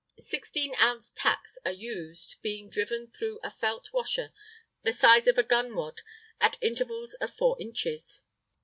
[0.23, 4.33] Sixteen ounce tacks are used, being driven through a felt washer
[4.81, 6.01] the size of a gun wad
[6.39, 8.23] at intervals of four inches.